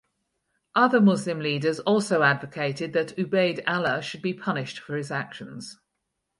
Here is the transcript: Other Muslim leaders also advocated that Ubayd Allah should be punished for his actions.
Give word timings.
Other 0.73 0.99
Muslim 0.99 1.41
leaders 1.41 1.79
also 1.81 2.23
advocated 2.23 2.93
that 2.93 3.15
Ubayd 3.17 3.61
Allah 3.67 4.01
should 4.01 4.23
be 4.23 4.33
punished 4.33 4.79
for 4.79 4.97
his 4.97 5.11
actions. 5.11 5.77